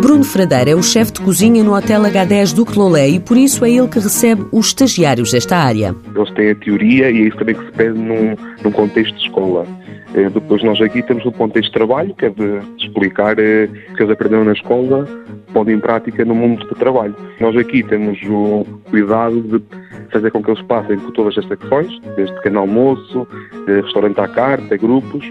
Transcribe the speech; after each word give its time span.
Bruno 0.00 0.24
Fradeira 0.24 0.70
é 0.70 0.74
o 0.74 0.82
chefe 0.82 1.12
de 1.12 1.20
cozinha 1.20 1.62
no 1.62 1.74
Hotel 1.74 2.00
H10 2.02 2.54
do 2.54 2.64
Clolé 2.64 3.08
e 3.08 3.20
por 3.20 3.36
isso 3.36 3.64
é 3.64 3.70
ele 3.70 3.88
que 3.88 3.98
recebe 3.98 4.46
os 4.50 4.66
estagiários 4.68 5.32
desta 5.32 5.56
área. 5.56 5.94
Eles 6.14 6.30
têm 6.32 6.50
a 6.50 6.54
teoria 6.54 7.10
e 7.10 7.18
é 7.18 7.28
isso 7.28 7.36
também 7.36 7.54
que 7.54 7.64
se 7.64 7.72
pede 7.72 7.98
num, 7.98 8.34
num 8.62 8.70
contexto 8.70 9.14
de 9.16 9.22
escola. 9.24 9.66
Eh, 10.14 10.30
depois 10.30 10.62
nós 10.62 10.80
aqui 10.80 11.02
temos 11.02 11.24
o 11.26 11.32
contexto 11.32 11.68
de 11.68 11.74
trabalho, 11.74 12.14
que 12.14 12.26
é 12.26 12.30
de 12.30 12.60
explicar 12.78 13.38
eh, 13.38 13.68
o 13.90 13.94
que 13.94 14.02
eles 14.02 14.12
aprenderam 14.12 14.44
na 14.44 14.52
escola, 14.52 15.06
podem 15.52 15.76
em 15.76 15.80
prática 15.80 16.24
no 16.24 16.34
mundo 16.34 16.66
do 16.66 16.74
trabalho. 16.74 17.14
Nós 17.40 17.56
aqui 17.56 17.82
temos 17.82 18.18
o 18.22 18.64
cuidado 18.88 19.40
de 19.42 19.62
fazer 20.10 20.30
com 20.30 20.42
que 20.42 20.50
eles 20.50 20.62
passem 20.62 20.98
por 20.98 21.12
todas 21.12 21.36
as 21.36 21.46
secções, 21.46 22.00
desde 22.16 22.34
pequeno 22.36 22.60
almoço, 22.60 23.26
restaurante 23.66 24.18
à 24.20 24.26
carta, 24.26 24.76
grupos, 24.76 25.24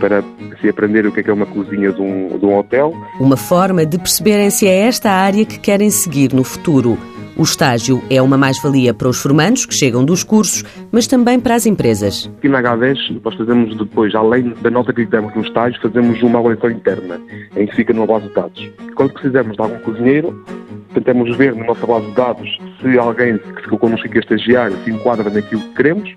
para 0.00 0.24
se 0.60 0.68
aprender 0.68 1.06
o 1.06 1.12
que 1.12 1.20
é, 1.20 1.22
que 1.22 1.30
é 1.30 1.32
uma 1.32 1.46
cozinha 1.46 1.92
de 1.92 2.00
um, 2.00 2.38
de 2.38 2.44
um 2.44 2.58
hotel. 2.58 2.94
Uma 3.20 3.36
forma 3.36 3.84
de 3.84 3.98
perceberem 3.98 4.50
se 4.50 4.66
é 4.66 4.86
esta 4.86 5.10
área 5.10 5.44
que 5.44 5.58
querem 5.58 5.90
seguir 5.90 6.32
no 6.32 6.42
futuro. 6.42 6.98
O 7.36 7.42
estágio 7.42 8.02
é 8.10 8.20
uma 8.20 8.36
mais-valia 8.36 8.92
para 8.92 9.08
os 9.08 9.22
formandos 9.22 9.64
que 9.64 9.74
chegam 9.74 10.04
dos 10.04 10.22
cursos, 10.24 10.64
mas 10.90 11.06
também 11.06 11.38
para 11.38 11.54
as 11.54 11.64
empresas. 11.64 12.30
Aqui 12.38 12.48
na 12.48 12.60
H10 12.60 13.20
nós 13.24 13.34
fazemos 13.34 13.76
depois, 13.78 14.14
além 14.14 14.52
da 14.60 14.70
nota 14.70 14.92
que 14.92 15.06
damos 15.06 15.34
no 15.34 15.42
estágio, 15.42 15.80
fazemos 15.80 16.22
uma 16.22 16.38
avaliação 16.38 16.70
interna, 16.70 17.20
em 17.56 17.66
que 17.66 17.76
fica 17.76 17.92
numa 17.94 18.06
base 18.06 18.28
de 18.28 18.34
dados. 18.34 18.70
Quando 18.94 19.12
precisamos 19.12 19.56
de 19.56 19.62
algum 19.62 19.78
cozinheiro, 19.78 20.44
tentamos 20.92 21.34
ver 21.36 21.54
na 21.54 21.64
nossa 21.64 21.86
base 21.86 22.06
de 22.06 22.12
dados 22.12 22.58
se 22.82 22.98
alguém 22.98 23.38
que 23.38 23.62
ficou 23.62 23.78
connosco 23.78 24.06
aqui 24.06 24.18
a 24.18 24.20
estagiar 24.20 24.72
se 24.84 24.90
enquadra 24.90 25.30
naquilo 25.30 25.62
que 25.62 25.74
queremos 25.74 26.14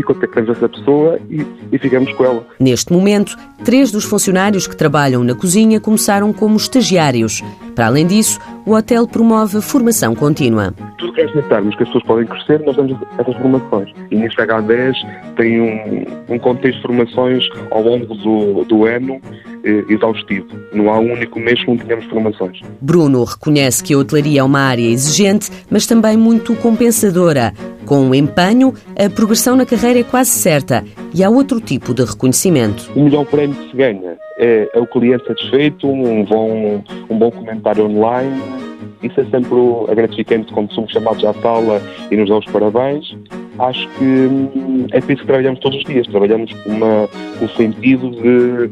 e 0.00 0.02
contactamos 0.02 0.50
essa 0.50 0.68
pessoa 0.68 1.18
e, 1.30 1.46
e 1.70 1.78
ficamos 1.78 2.12
com 2.14 2.24
ela. 2.24 2.46
Neste 2.58 2.92
momento, 2.92 3.36
três 3.62 3.92
dos 3.92 4.04
funcionários 4.04 4.66
que 4.66 4.74
trabalham 4.74 5.22
na 5.22 5.34
cozinha 5.34 5.78
começaram 5.78 6.32
como 6.32 6.56
estagiários. 6.56 7.42
Para 7.74 7.86
além 7.86 8.06
disso, 8.06 8.40
o 8.66 8.72
hotel 8.72 9.06
promove 9.06 9.60
formação 9.60 10.14
contínua. 10.14 10.74
Tudo 11.00 11.12
que 11.14 11.22
aceitarmos 11.22 11.74
que 11.76 11.82
as 11.82 11.88
pessoas 11.88 12.04
podem 12.04 12.26
crescer, 12.26 12.60
nós 12.60 12.76
damos 12.76 12.96
essas 13.18 13.36
formações. 13.36 13.90
E 14.10 14.16
neste 14.16 14.40
H10 14.40 14.94
tem 15.36 15.60
um, 15.60 16.34
um 16.34 16.38
contexto 16.38 16.76
de 16.76 16.82
formações 16.86 17.48
ao 17.70 17.82
longo 17.82 18.14
do, 18.14 18.64
do 18.64 18.84
ano 18.84 19.20
eh, 19.64 19.84
exaustivo. 19.88 20.46
Não 20.72 20.90
há 20.90 20.98
um 20.98 21.12
único 21.12 21.38
mês 21.38 21.60
que 21.60 21.68
não 21.68 21.76
tenhamos 21.76 22.04
formações. 22.06 22.60
Bruno 22.80 23.24
reconhece 23.24 23.82
que 23.82 23.92
a 23.92 23.98
hotelaria 23.98 24.40
é 24.40 24.42
uma 24.42 24.60
área 24.60 24.86
exigente, 24.86 25.50
mas 25.70 25.86
também 25.86 26.16
muito 26.16 26.54
compensadora. 26.56 27.52
Com 27.84 28.08
o 28.08 28.14
empenho, 28.14 28.72
a 28.98 29.10
progressão 29.10 29.56
na 29.56 29.66
carreira 29.66 30.00
é 30.00 30.04
quase 30.04 30.30
certa 30.30 30.84
e 31.14 31.24
há 31.24 31.30
outro 31.30 31.60
tipo 31.60 31.92
de 31.92 32.04
reconhecimento. 32.04 32.90
O 32.94 33.04
melhor 33.04 33.26
prémio 33.26 33.56
que 33.56 33.70
se 33.70 33.76
ganha 33.76 34.16
é, 34.38 34.70
é 34.72 34.78
o 34.78 34.86
cliente 34.86 35.26
satisfeito, 35.26 35.86
um 35.86 36.24
bom, 36.24 36.82
um 37.10 37.18
bom 37.18 37.30
comentário 37.30 37.84
online. 37.84 38.69
Isso 39.02 39.20
é 39.20 39.24
sempre 39.24 39.56
gratificante 39.94 40.52
quando 40.52 40.72
somos 40.72 40.90
chamados 40.92 41.24
à 41.24 41.32
sala 41.34 41.80
e 42.10 42.16
nos 42.16 42.28
dão 42.28 42.38
os 42.38 42.46
parabéns 42.46 43.14
acho 43.58 43.86
que 43.98 44.04
hum, 44.04 44.86
é 44.90 45.00
por 45.00 45.12
isso 45.12 45.20
que 45.20 45.26
trabalhamos 45.26 45.60
todos 45.60 45.78
os 45.78 45.84
dias. 45.84 46.06
Trabalhamos 46.06 46.52
com, 46.52 46.70
uma, 46.70 47.08
com 47.38 47.44
o 47.44 47.48
sentido 47.50 48.10
de 48.10 48.70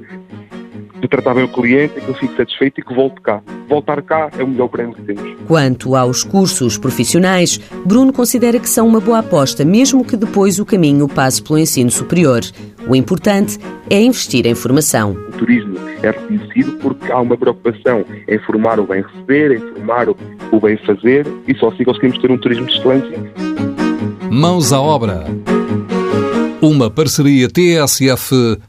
de 1.01 1.07
tratar 1.07 1.35
bem 1.35 1.45
o 1.45 1.49
cliente, 1.49 1.95
que 1.95 2.01
ele 2.01 2.19
fique 2.19 2.37
satisfeito 2.37 2.81
e 2.81 2.85
que 2.85 2.95
volte 2.95 3.21
cá. 3.21 3.41
Voltar 3.69 4.03
cá 4.03 4.31
é 4.37 4.43
o 4.43 4.49
melhor 4.49 4.69
prémio 4.69 4.95
que 4.95 5.03
temos. 5.03 5.39
Quanto 5.47 5.95
aos 5.95 6.25
cursos 6.25 6.77
profissionais, 6.77 7.59
Bruno 7.85 8.13
considera 8.13 8.59
que 8.59 8.69
são 8.69 8.87
uma 8.87 9.01
boa 9.01 9.19
aposta, 9.19 9.65
mesmo 9.65 10.05
que 10.05 10.17
depois 10.17 10.59
o 10.59 10.67
caminho 10.67 11.07
passe 11.09 11.43
pelo 11.43 11.59
ensino 11.59 11.91
superior. 11.91 12.41
O 12.89 12.97
importante 12.97 13.59
é 13.89 14.01
investir 14.01 14.47
em 14.47 14.55
formação. 14.55 15.13
O 15.13 15.33
turismo 15.33 15.88
é 16.03 16.11
reconhecido 16.11 16.73
porque 16.79 17.11
há 17.13 17.21
uma 17.21 17.37
preocupação 17.37 18.05
em 18.27 18.39
formar 18.41 18.81
o 18.81 18.87
bem 18.87 19.03
receber, 19.03 19.53
em 19.57 19.61
formar 19.75 20.09
o 20.09 20.17
bem 20.61 20.77
fazer 20.79 21.27
e 21.47 21.55
só 21.57 21.69
assim 21.69 21.85
conseguimos 21.85 22.19
ter 22.19 22.31
um 22.31 22.39
turismo 22.39 22.67
de 22.67 22.73
excelência. 22.79 23.19
Mãos 24.31 24.73
à 24.73 24.81
obra. 24.81 25.25
Uma 26.61 26.91
parceria 26.91 27.49
TSF-IEFP. 27.49 28.69